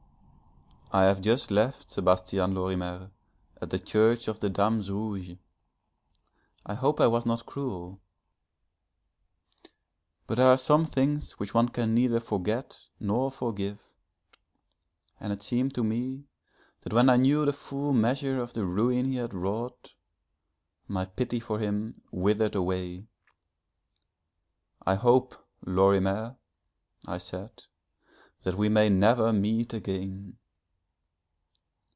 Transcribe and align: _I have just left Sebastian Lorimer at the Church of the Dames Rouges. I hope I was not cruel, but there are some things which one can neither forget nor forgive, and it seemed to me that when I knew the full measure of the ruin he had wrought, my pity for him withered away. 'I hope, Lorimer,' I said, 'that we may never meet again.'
_I 0.93 1.03
have 1.03 1.21
just 1.21 1.51
left 1.51 1.89
Sebastian 1.89 2.53
Lorimer 2.53 3.11
at 3.61 3.69
the 3.69 3.79
Church 3.79 4.27
of 4.27 4.41
the 4.41 4.49
Dames 4.49 4.91
Rouges. 4.91 5.37
I 6.65 6.73
hope 6.73 6.99
I 6.99 7.07
was 7.07 7.25
not 7.25 7.45
cruel, 7.45 8.01
but 10.27 10.35
there 10.35 10.47
are 10.49 10.57
some 10.57 10.85
things 10.85 11.39
which 11.39 11.53
one 11.53 11.69
can 11.69 11.93
neither 11.93 12.19
forget 12.19 12.77
nor 12.99 13.31
forgive, 13.31 13.79
and 15.17 15.31
it 15.31 15.41
seemed 15.41 15.73
to 15.75 15.83
me 15.85 16.25
that 16.81 16.91
when 16.91 17.09
I 17.09 17.15
knew 17.15 17.45
the 17.45 17.53
full 17.53 17.93
measure 17.93 18.41
of 18.41 18.51
the 18.51 18.65
ruin 18.65 19.05
he 19.11 19.15
had 19.15 19.33
wrought, 19.33 19.93
my 20.89 21.05
pity 21.05 21.39
for 21.39 21.57
him 21.59 22.01
withered 22.11 22.53
away. 22.53 23.07
'I 24.85 24.95
hope, 24.95 25.35
Lorimer,' 25.65 26.35
I 27.07 27.17
said, 27.17 27.63
'that 28.43 28.55
we 28.57 28.67
may 28.67 28.89
never 28.89 29.31
meet 29.31 29.71
again.' 29.71 30.37